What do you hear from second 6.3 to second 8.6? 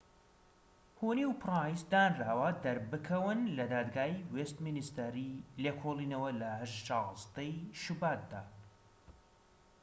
لە ١٦ ی شوباتدا